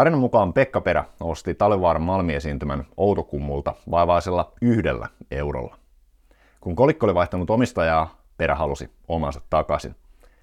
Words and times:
Tarinan 0.00 0.20
mukaan 0.20 0.52
Pekka 0.52 0.80
Perä 0.80 1.04
osti 1.20 1.54
Talvivaaran 1.54 2.02
malmiesiintymän 2.02 2.86
Outokummulta 2.96 3.74
vaivaisella 3.90 4.52
yhdellä 4.62 5.08
eurolla. 5.30 5.76
Kun 6.60 6.76
kolikko 6.76 7.06
oli 7.06 7.14
vaihtanut 7.14 7.50
omistajaa, 7.50 8.22
Perä 8.36 8.54
halusi 8.54 8.90
omansa 9.08 9.40
takaisin. 9.50 9.96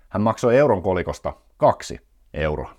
Hän 0.10 0.22
maksoi 0.22 0.58
euron 0.58 0.82
kolikosta 0.84 1.34
kaksi 1.58 2.00
euroa. 2.34 2.72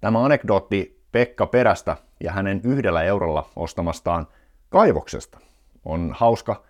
Tämä 0.00 0.24
anekdootti 0.24 1.02
Pekka 1.12 1.46
Perästä 1.46 1.96
ja 2.20 2.32
hänen 2.32 2.60
yhdellä 2.64 3.02
eurolla 3.02 3.46
ostamastaan 3.56 4.26
kaivoksesta 4.68 5.38
on 5.84 6.14
hauska, 6.16 6.62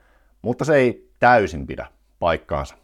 mutta 0.42 0.64
se 0.64 0.76
ei 0.76 1.10
täysin 1.18 1.66
pidä 1.66 1.86
paikkaansa. 2.18 2.74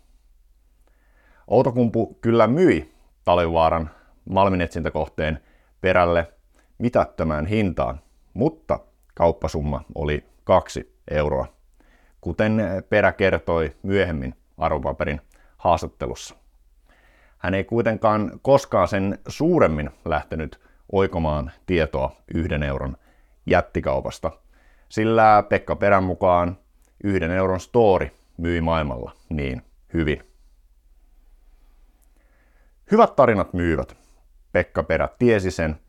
Outokumpu 1.48 2.18
kyllä 2.20 2.46
myi 2.46 2.92
Talvivaaran 3.24 3.90
malminetsintäkohteen 4.30 5.40
perälle 5.80 6.32
mitättömään 6.78 7.46
hintaan, 7.46 8.00
mutta 8.34 8.80
kauppasumma 9.14 9.84
oli 9.94 10.24
kaksi 10.44 10.96
euroa, 11.10 11.46
kuten 12.20 12.62
perä 12.88 13.12
kertoi 13.12 13.76
myöhemmin 13.82 14.34
arvopaperin 14.58 15.20
haastattelussa. 15.56 16.34
Hän 17.38 17.54
ei 17.54 17.64
kuitenkaan 17.64 18.40
koskaan 18.42 18.88
sen 18.88 19.18
suuremmin 19.28 19.90
lähtenyt 20.04 20.60
oikomaan 20.92 21.52
tietoa 21.66 22.16
yhden 22.34 22.62
euron 22.62 22.96
jättikaupasta, 23.46 24.30
sillä 24.88 25.44
Pekka 25.48 25.76
Perän 25.76 26.04
mukaan 26.04 26.58
yhden 27.04 27.30
euron 27.30 27.60
story 27.60 28.10
myi 28.36 28.60
maailmalla 28.60 29.12
niin 29.28 29.62
hyvin. 29.94 30.22
Hyvät 32.90 33.16
tarinat 33.16 33.52
myyvät. 33.52 33.99
Pekka 34.52 34.82
Perä 34.82 35.08
tiesi 35.18 35.50
sen 35.50 35.80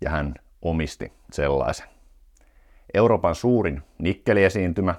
ja 0.00 0.10
hän 0.10 0.34
omisti 0.62 1.12
sellaisen. 1.32 1.86
Euroopan 2.94 3.34
suurin 3.34 3.82
nikkeliesiintymä, 3.98 4.94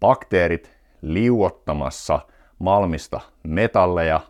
bakteerit 0.00 0.72
liuottamassa 1.02 2.20
Malmista 2.58 3.20
metalleja 3.42 4.20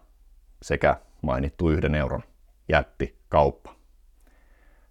sekä 0.63 0.97
mainittu 1.23 1.71
yhden 1.71 1.95
euron 1.95 2.23
jättikauppa. 2.69 3.75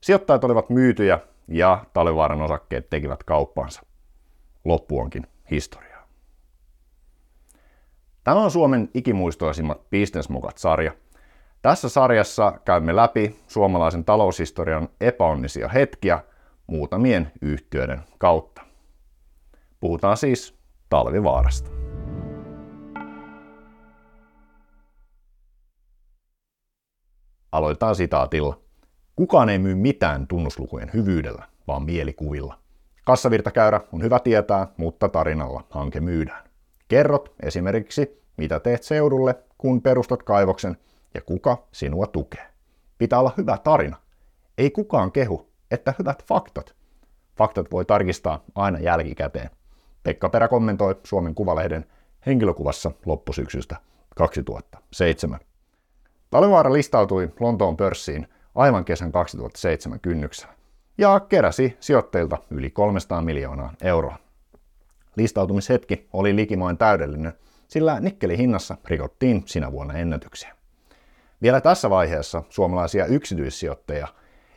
Sijoittajat 0.02 0.44
olivat 0.44 0.70
myytyjä 0.70 1.20
ja 1.48 1.86
Talvivaaran 1.94 2.42
osakkeet 2.42 2.90
tekivät 2.90 3.24
kauppaansa. 3.24 3.82
Loppu 4.66 5.00
onkin 5.00 5.28
historiaa. 5.52 6.08
Tämä 8.24 8.38
on 8.40 8.52
Suomen 8.52 8.90
ikimuistoisimmat 8.94 9.90
Businessmokat-sarja. 9.90 10.92
Tässä 11.62 11.90
sarjassa 11.90 12.60
käymme 12.66 12.96
läpi 12.96 13.40
suomalaisen 13.48 14.06
taloushistorian 14.06 14.90
epäonnisia 15.02 15.68
hetkiä 15.68 16.24
muutamien 16.68 17.32
yhtiöiden 17.42 18.02
kautta. 18.18 18.62
Puhutaan 19.80 20.18
siis 20.18 20.58
Talvivaarasta. 20.90 21.72
Aloitetaan 27.52 27.96
sitaatilla. 27.96 28.60
Kukaan 29.16 29.50
ei 29.50 29.60
myy 29.60 29.76
mitään 29.76 30.28
tunnuslukujen 30.28 30.92
hyvyydellä, 30.94 31.46
vaan 31.68 31.84
mielikuvilla. 31.84 32.58
Kassavirtakäyrä 33.06 33.82
on 33.92 34.04
hyvä 34.04 34.20
tietää, 34.20 34.68
mutta 34.78 35.10
tarinalla 35.10 35.64
hanke 35.70 36.00
myydään. 36.00 36.44
Kerrot 36.88 37.36
esimerkiksi, 37.44 38.24
mitä 38.38 38.60
teet 38.60 38.84
seudulle, 38.84 39.36
kun 39.58 39.82
perustat 39.82 40.24
kaivoksen 40.24 40.78
ja 41.14 41.22
kuka 41.22 41.68
sinua 41.72 42.08
tukee. 42.08 42.48
Pitää 42.98 43.20
olla 43.20 43.34
hyvä 43.38 43.58
tarina. 43.58 43.98
Ei 44.58 44.72
kukaan 44.72 45.12
kehu, 45.12 45.50
että 45.72 45.94
hyvät 46.00 46.24
faktat. 46.24 46.76
Faktat 47.38 47.72
voi 47.72 47.86
tarkistaa 47.86 48.44
aina 48.56 48.80
jälkikäteen. 48.80 49.50
Pekka 50.04 50.30
Perä 50.30 50.48
kommentoi 50.48 50.96
Suomen 51.04 51.36
Kuvalehden 51.36 51.86
henkilökuvassa 52.26 52.92
loppusyksystä 53.06 53.76
2007. 54.16 55.40
Talvivaara 56.30 56.74
listautui 56.74 57.34
Lontoon 57.40 57.78
pörssiin 57.78 58.28
aivan 58.56 58.86
kesän 58.86 59.12
2007 59.12 60.00
kynnyksellä 60.00 60.54
ja 60.98 61.20
keräsi 61.20 61.78
sijoitteilta 61.80 62.38
yli 62.50 62.70
300 62.70 63.22
miljoonaa 63.22 63.74
euroa. 63.82 64.18
Listautumishetki 65.16 66.08
oli 66.14 66.36
likimain 66.36 66.78
täydellinen, 66.78 67.34
sillä 67.68 68.00
nikkelin 68.00 68.38
hinnassa 68.38 68.78
rikottiin 68.86 69.44
sinä 69.46 69.72
vuonna 69.72 69.94
ennätyksiä. 69.94 70.61
Vielä 71.42 71.62
tässä 71.62 71.90
vaiheessa 71.90 72.44
suomalaisia 72.50 73.06
yksityissijoittajia 73.06 74.08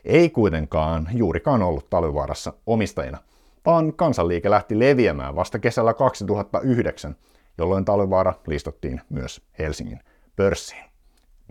ei 0.05 0.29
kuitenkaan 0.29 1.09
juurikaan 1.13 1.63
ollut 1.63 1.89
talvivaarassa 1.89 2.53
omistajina, 2.65 3.17
vaan 3.65 3.93
kansanliike 3.93 4.49
lähti 4.49 4.79
leviämään 4.79 5.35
vasta 5.35 5.59
kesällä 5.59 5.93
2009, 5.93 7.15
jolloin 7.57 7.85
talvivaara 7.85 8.33
listattiin 8.47 9.01
myös 9.09 9.41
Helsingin 9.59 9.99
pörssiin. 10.35 10.83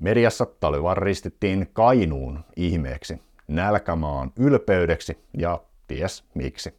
Mediassa 0.00 0.47
Talvivaara 0.47 1.05
ristittiin 1.05 1.71
Kainuun 1.72 2.45
ihmeeksi, 2.56 3.22
nälkämaan 3.49 4.33
ylpeydeksi 4.39 5.19
ja 5.39 5.61
ties 5.87 6.25
miksi. 6.34 6.75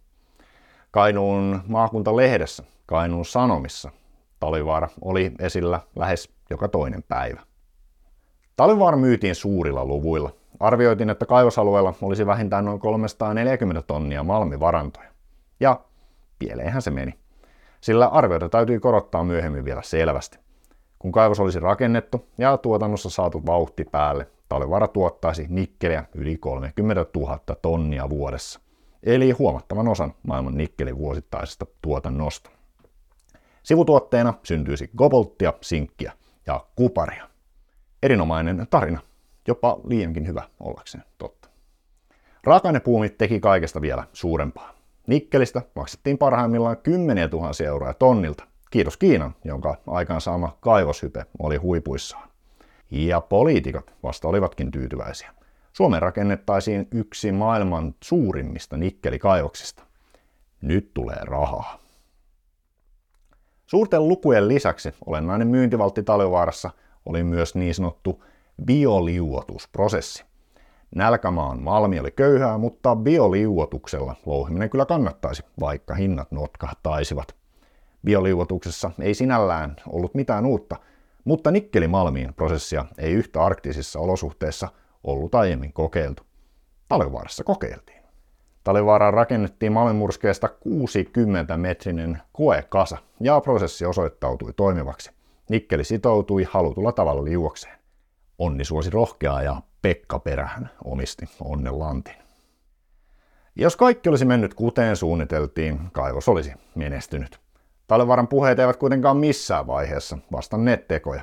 Kainuun 0.91 1.61
maakuntalehdessä, 1.67 2.63
Kainuun 2.85 3.25
Sanomissa, 3.25 3.91
Talvivaara 4.39 4.87
oli 5.01 5.31
esillä 5.39 5.79
lähes 5.95 6.29
joka 6.49 6.67
toinen 6.67 7.03
päivä. 7.03 7.41
Talvivaara 8.55 8.97
myytiin 8.97 9.35
suurilla 9.35 9.85
luvuilla. 9.85 10.31
Arvioitiin, 10.59 11.09
että 11.09 11.25
kaivosalueella 11.25 11.93
olisi 12.01 12.25
vähintään 12.25 12.65
noin 12.65 12.79
340 12.79 13.81
tonnia 13.81 14.23
malmivarantoja. 14.23 15.09
Ja 15.59 15.79
pieleenhän 16.39 16.81
se 16.81 16.91
meni. 16.91 17.13
Sillä 17.81 18.07
arvioita 18.07 18.49
täytyy 18.49 18.79
korottaa 18.79 19.23
myöhemmin 19.23 19.65
vielä 19.65 19.81
selvästi. 19.81 20.39
Kun 20.99 21.11
kaivos 21.11 21.39
olisi 21.39 21.59
rakennettu 21.59 22.27
ja 22.37 22.57
tuotannossa 22.57 23.09
saatu 23.09 23.45
vauhti 23.45 23.83
päälle, 23.83 24.27
Talvivaara 24.49 24.87
tuottaisi 24.87 25.45
nikkeliä 25.49 26.03
yli 26.13 26.37
30 26.37 27.05
000 27.15 27.39
tonnia 27.61 28.09
vuodessa, 28.09 28.59
eli 29.03 29.31
huomattavan 29.31 29.87
osan 29.87 30.13
maailman 30.27 30.57
nikkelin 30.57 30.97
vuosittaisesta 30.97 31.65
tuotannosta. 31.81 32.49
Sivutuotteena 33.63 34.33
syntyisi 34.43 34.89
kobolttia, 34.95 35.53
sinkkiä 35.61 36.11
ja 36.47 36.65
kuparia. 36.75 37.34
Erinomainen 38.05 38.67
tarina, 38.69 38.99
jopa 39.47 39.79
liiankin 39.87 40.27
hyvä 40.27 40.43
ollakseen 40.59 41.03
totta. 41.17 41.49
Raaka-ainepuumit 42.43 43.17
teki 43.17 43.39
kaikesta 43.39 43.81
vielä 43.81 44.03
suurempaa. 44.13 44.75
Nikkelistä 45.07 45.61
maksettiin 45.75 46.17
parhaimmillaan 46.17 46.77
kymmeniä 46.77 47.27
tuhansia 47.27 47.67
euroa 47.67 47.93
tonnilta, 47.93 48.43
Kiitos 48.69 48.97
Kiinan, 48.97 49.35
jonka 49.43 49.77
aikaansaama 49.87 50.57
kaivoshype 50.59 51.25
oli 51.39 51.55
huipuissaan. 51.55 52.29
Ja 52.91 53.21
poliitikot 53.21 53.91
vasta 54.03 54.27
olivatkin 54.27 54.71
tyytyväisiä. 54.71 55.31
Suomeen 55.73 56.01
rakennettaisiin 56.01 56.87
yksi 56.91 57.31
maailman 57.31 57.95
suurimmista 58.03 58.77
nikkelikaivoksista. 58.77 59.83
Nyt 60.61 60.93
tulee 60.93 61.19
rahaa. 61.21 61.79
Suurten 63.65 64.07
lukujen 64.07 64.47
lisäksi 64.47 64.93
olennainen 65.05 65.47
myyntivaltti 65.47 66.03
Taljovaarassa 66.03 66.71
oli 67.05 67.23
myös 67.23 67.55
niin 67.55 67.75
sanottu 67.75 68.23
bioliuotusprosessi. 68.65 70.25
Nälkämaan 70.95 71.61
malmi 71.61 71.99
oli 71.99 72.11
köyhää, 72.11 72.57
mutta 72.57 72.95
bioliuotuksella 72.95 74.15
louhiminen 74.25 74.69
kyllä 74.69 74.85
kannattaisi, 74.85 75.43
vaikka 75.59 75.95
hinnat 75.95 76.31
notkahtaisivat. 76.31 77.35
Bioliuotuksessa 78.05 78.91
ei 78.99 79.13
sinällään 79.13 79.75
ollut 79.87 80.15
mitään 80.15 80.45
uutta, 80.45 80.75
mutta 81.23 81.51
nikkelimalmiin 81.51 82.33
prosessia 82.33 82.85
ei 82.97 83.13
yhtä 83.13 83.43
arktisissa 83.43 83.99
olosuhteissa 83.99 84.67
ollut 85.03 85.35
aiemmin 85.35 85.73
kokeiltu. 85.73 86.23
Talvivaarassa 86.87 87.43
kokeiltiin. 87.43 88.03
Talvivaaraan 88.63 89.13
rakennettiin 89.13 89.71
malmimurskeesta 89.71 90.47
60-metrinen 90.47 92.17
koekasa 92.33 92.97
ja 93.19 93.41
prosessi 93.41 93.85
osoittautui 93.85 94.53
toimivaksi. 94.55 95.14
Nikkeli 95.49 95.83
sitoutui 95.83 96.43
halutulla 96.49 96.91
tavalla 96.91 97.23
liuokseen. 97.23 97.77
Onni 98.37 98.65
suosi 98.65 98.89
rohkeaa 98.89 99.43
ja 99.43 99.61
Pekka 99.81 100.19
Perähän 100.19 100.69
omisti 100.83 101.25
onnen 101.41 101.79
lantin. 101.79 102.15
Jos 103.55 103.75
kaikki 103.75 104.09
olisi 104.09 104.25
mennyt 104.25 104.53
kuten 104.53 104.95
suunniteltiin, 104.95 105.79
kaivos 105.91 106.29
olisi 106.29 106.51
menestynyt. 106.75 107.39
Talvivaaran 107.87 108.27
puheet 108.27 108.59
eivät 108.59 108.77
kuitenkaan 108.77 109.17
missään 109.17 109.67
vaiheessa 109.67 110.17
vastanneet 110.31 110.87
tekoja. 110.87 111.21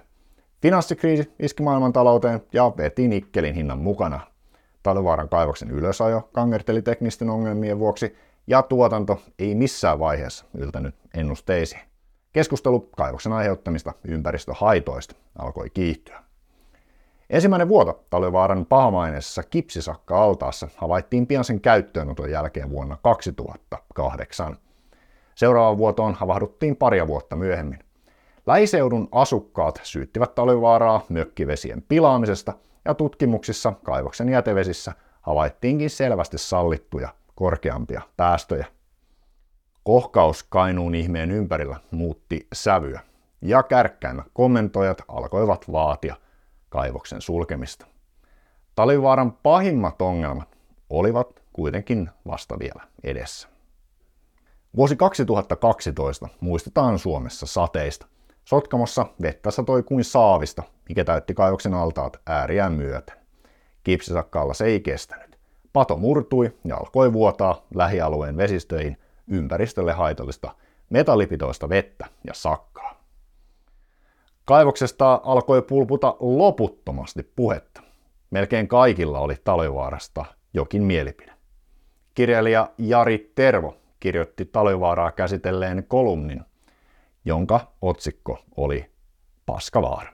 Finanssikriisi 0.62 1.32
iski 1.38 1.62
maailmantalouteen 1.62 2.42
ja 2.52 2.72
veti 2.76 3.08
nikkelin 3.08 3.54
hinnan 3.54 3.78
mukana. 3.78 4.20
Talvivaaran 4.82 5.28
kaivoksen 5.28 5.70
ylösajo 5.70 6.28
kangerteli 6.32 6.82
teknisten 6.82 7.30
ongelmien 7.30 7.78
vuoksi 7.78 8.16
ja 8.46 8.62
tuotanto 8.62 9.22
ei 9.38 9.54
missään 9.54 9.98
vaiheessa 9.98 10.44
yltänyt 10.54 10.94
ennusteisiin. 11.14 11.91
Keskustelu 12.32 12.81
kaivoksen 12.81 13.32
aiheuttamista 13.32 13.93
ympäristöhaitoista 14.05 15.14
alkoi 15.38 15.70
kiihtyä. 15.70 16.23
Ensimmäinen 17.31 17.69
vuoto 17.69 18.05
Talvivaaran 18.11 18.67
pahamaineisessa 18.67 19.43
kipsisakka-altaassa 19.43 20.69
havaittiin 20.76 21.26
pian 21.26 21.44
sen 21.44 21.61
käyttöönoton 21.61 22.31
jälkeen 22.31 22.70
vuonna 22.70 22.96
2008. 23.02 24.56
Seuraavaan 25.34 25.79
vuotoon 25.79 26.14
havahduttiin 26.14 26.76
paria 26.76 27.06
vuotta 27.06 27.37
myöhemmin. 27.37 27.79
Lähiseudun 28.46 29.08
asukkaat 29.12 29.81
syyttivät 29.82 30.35
Talvivaaraa 30.35 31.05
mökkivesien 31.08 31.82
pilaamisesta 31.82 32.52
ja 32.85 32.94
tutkimuksissa 32.94 33.73
kaivoksen 33.82 34.28
jätevesissä 34.28 34.93
havaittiinkin 35.20 35.90
selvästi 35.90 36.38
sallittuja 36.38 37.08
korkeampia 37.35 38.02
päästöjä. 38.17 38.67
Kohkaus 39.84 40.43
Kainuun 40.43 40.94
ihmeen 40.94 41.31
ympärillä 41.31 41.76
muutti 41.90 42.46
sävyä, 42.52 43.00
ja 43.40 43.62
kärkkäimmät 43.62 44.26
kommentoijat 44.32 45.02
alkoivat 45.08 45.73
vaatia 45.73 46.17
kaivoksen 46.69 47.20
sulkemista. 47.20 47.87
Talivaaran 48.75 49.32
pahimmat 49.32 50.02
ongelmat 50.02 50.58
olivat 50.90 51.43
kuitenkin 51.52 52.11
vasta 52.26 52.58
vielä 52.58 52.82
edessä. 53.05 53.49
Vuosi 54.76 54.96
2012 54.96 56.28
muistetaan 56.40 56.99
Suomessa 56.99 57.46
sateista. 57.46 58.06
Sotkamossa 58.44 59.06
vettä 59.23 59.50
satoi 59.50 59.82
kuin 59.82 60.05
saavista, 60.05 60.62
mikä 60.88 61.05
täytti 61.05 61.35
kaivoksen 61.35 61.75
altaat 61.75 62.20
ääriään 62.26 62.73
myöten. 62.73 63.17
Kipsisakkaalla 63.82 64.55
se 64.55 64.64
ei 64.64 64.81
kestänyt. 64.81 65.38
Pato 65.73 65.96
murtui 65.96 66.56
ja 66.64 66.76
alkoi 66.76 67.12
vuotaa 67.12 67.67
lähialueen 67.75 68.37
vesistöihin 68.37 68.96
ympäristölle 69.28 69.92
haitallista 69.92 70.54
metallipitoista 70.90 71.69
vettä 71.69 72.06
ja 72.24 72.34
sakkaa. 72.34 73.02
Kaivoksesta 74.44 75.20
alkoi 75.24 75.62
pulputa 75.62 76.16
loputtomasti 76.20 77.22
puhetta. 77.22 77.82
Melkein 78.30 78.69
kaikilla 78.69 79.19
oli 79.19 79.36
Talvivaarasta 79.44 80.24
jokin 80.54 80.82
mielipide. 80.82 81.32
Kirjailija 82.14 82.70
Jari 82.78 83.32
Tervo 83.34 83.76
kirjoitti 84.00 84.44
Talvivaaraa 84.44 85.12
käsitelleen 85.12 85.84
kolumnin, 85.88 86.40
jonka 87.25 87.60
otsikko 87.82 88.38
oli 88.56 88.90
Paskavaara. 89.46 90.12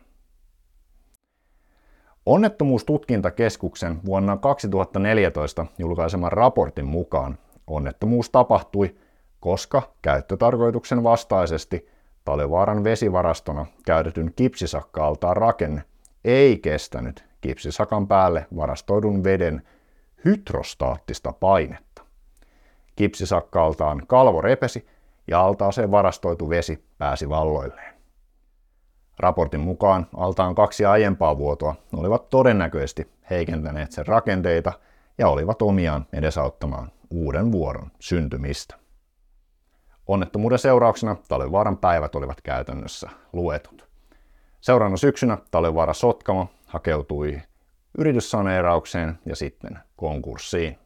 Onnettomuustutkintakeskuksen 2.27 4.01
vuonna 4.05 4.37
2014 4.37 5.67
julkaiseman 5.79 6.33
raportin 6.33 6.87
mukaan 6.87 7.39
onnettomuus 7.69 8.31
tapahtui, 8.31 8.97
koska 9.41 9.83
käyttötarkoituksen 10.03 11.03
vastaisesti 11.03 11.89
Talivaaran 12.29 12.85
vesivarastona 12.85 13.67
käytetyn 13.87 14.33
kipsisakka 14.37 15.15
rakenne 15.35 15.83
ei 16.25 16.59
kestänyt 16.59 17.25
kipsisakan 17.41 18.09
päälle 18.09 18.47
varastoidun 18.57 19.25
veden 19.25 19.63
hydrostaattista 20.25 21.33
painetta. 21.33 22.03
Kipsisakkaaltaan 22.97 24.03
kalvo 24.07 24.41
repesi 24.41 24.87
ja 25.27 25.41
altaaseen 25.41 25.91
varastoitu 25.91 26.49
vesi 26.49 26.85
pääsi 26.99 27.29
valloilleen. 27.29 27.95
Raportin 29.19 29.61
mukaan 29.61 30.07
altaan 30.17 30.55
kaksi 30.55 30.85
aiempaa 30.85 31.39
vuotoa 31.39 31.75
olivat 31.97 32.31
todennäköisesti 32.31 33.11
heikentäneet 33.31 33.93
sen 33.93 34.07
rakenteita 34.07 34.73
ja 35.19 35.29
olivat 35.29 35.63
omiaan 35.63 36.07
edesauttamaan 36.13 36.91
uuden 37.11 37.53
vuoron 37.53 37.91
syntymistä. 38.01 38.79
Onnettomuuden 40.07 40.59
seurauksena 40.59 41.17
Talvivaaran 41.29 41.79
päivät 41.79 42.15
olivat 42.15 42.41
käytännössä 42.41 43.11
luetut. 43.33 43.89
Seuraavana 44.61 44.97
syksynä 44.97 45.39
Talvivaara 45.51 45.95
Sotkamo 45.95 46.49
hakeutui 46.67 47.41
yrityssaneeraukseen 47.99 49.19
ja 49.27 49.37
sitten 49.37 49.79
konkurssiin. 49.97 50.79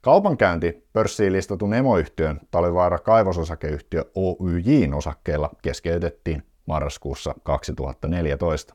Kaupankäynti 0.00 0.88
pörssiin 0.92 1.32
listatun 1.32 1.74
emoyhtiön 1.74 2.40
Talvivaara 2.50 2.98
kaivososakeyhtiö 2.98 4.04
Oyjin 4.14 4.94
osakkeilla 4.94 5.50
keskeytettiin 5.62 6.42
marraskuussa 6.66 7.34
2014. 7.42 8.74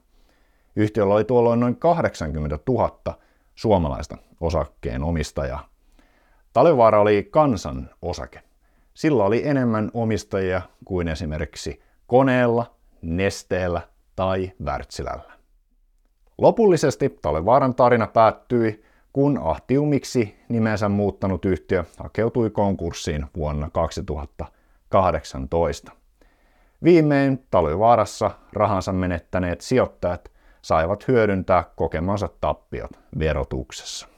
Yhtiöllä 0.75 1.13
oli 1.13 1.23
tuolloin 1.23 1.59
noin 1.59 1.75
80 1.75 2.59
000 2.69 3.17
suomalaista 3.55 4.17
osakkeen 4.41 5.03
omistajaa. 5.03 5.69
Talvivaara 6.57 7.01
oli 7.01 7.27
kansan 7.31 7.89
osake. 8.01 8.41
Sillä 8.93 9.23
oli 9.23 9.47
enemmän 9.47 9.91
omistajia 9.93 10.61
kuin 10.85 11.07
esimerkiksi 11.07 11.81
koneella, 12.07 12.75
nesteellä 13.01 13.81
tai 14.15 14.51
Wärtsilällä. 14.63 15.33
Lopullisesti 16.37 17.17
Talvivaaran 17.21 17.75
tarina 17.75 18.07
päättyi, 18.07 18.83
kun 19.13 19.39
Ahtiumiksi 19.43 20.39
nimensä 20.49 20.89
muuttanut 20.89 21.45
yhtiö 21.45 21.83
hakeutui 21.97 22.49
konkurssiin 22.49 23.25
vuonna 23.35 23.69
2018. 23.69 25.91
Viimein 26.83 27.45
Talvivaarassa 27.51 28.31
rahansa 28.53 28.93
menettäneet 28.93 29.61
sijoittajat 29.61 30.31
saivat 30.61 31.07
hyödyntää 31.07 31.63
kokemansa 31.75 32.29
tappiot 32.41 32.91
verotuksessa. 33.19 34.16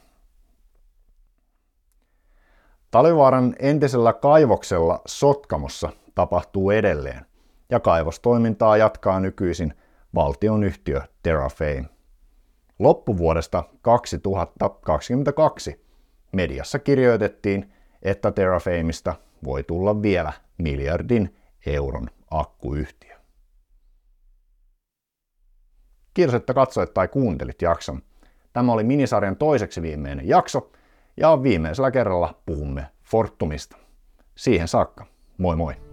Talivaaran 2.91 3.55
entisellä 3.59 4.13
kaivoksella 4.13 5.01
Sotkamossa 5.05 5.89
tapahtuu 6.15 6.71
edelleen, 6.71 7.25
ja 7.69 7.79
kaivostoimintaa 7.79 8.77
jatkaa 8.77 9.19
nykyisin 9.19 9.73
valtionyhtiö 10.15 11.01
Terrafame. 11.23 11.85
Loppuvuodesta 12.79 13.63
2022 13.81 15.85
mediassa 16.31 16.79
kirjoitettiin, 16.79 17.73
että 18.01 18.31
Terrafameista 18.31 19.15
voi 19.43 19.63
tulla 19.63 20.01
vielä 20.01 20.33
miljardin 20.57 21.35
euron 21.65 22.09
akkuyhtiö. 22.31 23.15
Kiitos, 26.13 26.35
että 26.35 26.53
katsoit 26.53 26.93
tai 26.93 27.07
kuuntelit 27.07 27.61
jakson. 27.61 28.01
Tämä 28.53 28.71
oli 28.71 28.83
minisarjan 28.83 29.35
toiseksi 29.35 29.81
viimeinen 29.81 30.27
jakso, 30.27 30.71
ja 31.19 31.43
viimeisellä 31.43 31.91
kerralla 31.91 32.33
puhumme 32.45 32.85
Fortumista. 33.03 33.77
Siihen 34.35 34.67
saakka, 34.67 35.05
moi 35.37 35.55
moi! 35.55 35.88